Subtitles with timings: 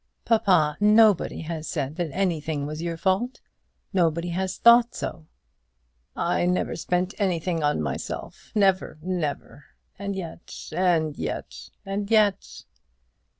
[0.25, 3.39] "Papa, nobody has said that anything was your fault;
[3.93, 5.27] nobody has thought so."
[6.15, 9.65] "I never spent anything on myself never, never;
[9.99, 12.63] and yet, and yet, and yet